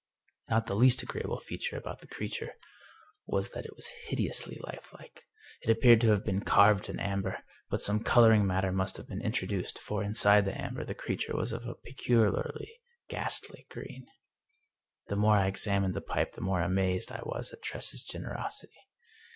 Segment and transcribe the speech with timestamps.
[0.49, 2.55] Not the least agreeable feature about the creature
[3.27, 5.27] was that it was hideously lifelike.
[5.61, 9.21] It appeared to have been carved in amber, but some coloring matter must have been
[9.21, 12.79] introduced, for inside the amber the creature was of a peculiarly
[13.09, 14.07] ghastly green.
[15.05, 18.73] The more I examined the pipe the more amazed I was at Tress's generosity.